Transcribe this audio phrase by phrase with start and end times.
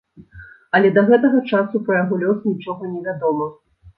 [0.77, 3.51] Але да гэтага часу пра яго лёс нічога не вядома.